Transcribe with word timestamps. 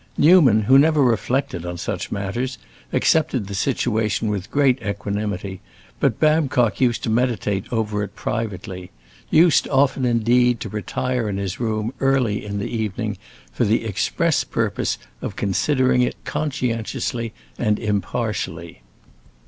Newman, 0.17 0.63
who 0.63 0.79
never 0.79 1.03
reflected 1.03 1.63
on 1.63 1.77
such 1.77 2.11
matters, 2.11 2.57
accepted 2.91 3.45
the 3.45 3.53
situation 3.53 4.29
with 4.29 4.49
great 4.49 4.81
equanimity, 4.81 5.61
but 5.99 6.19
Babcock 6.19 6.81
used 6.81 7.03
to 7.03 7.11
meditate 7.11 7.71
over 7.71 8.01
it 8.01 8.15
privately; 8.15 8.89
used 9.29 9.67
often, 9.69 10.03
indeed, 10.03 10.59
to 10.61 10.69
retire 10.69 11.31
to 11.31 11.37
his 11.37 11.59
room 11.59 11.93
early 11.99 12.43
in 12.43 12.57
the 12.57 12.75
evening 12.75 13.15
for 13.51 13.63
the 13.63 13.85
express 13.85 14.43
purpose 14.43 14.97
of 15.21 15.35
considering 15.35 16.01
it 16.01 16.15
conscientiously 16.25 17.31
and 17.59 17.77
impartially. 17.77 18.81